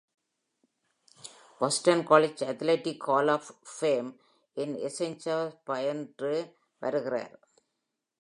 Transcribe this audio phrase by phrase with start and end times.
[1.59, 4.09] Boston College Athletic Hall of Fame
[4.57, 6.33] இன் Eisenhauer பயின்று
[6.77, 7.35] வருகிறார்.